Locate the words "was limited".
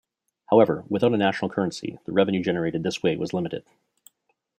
3.17-3.63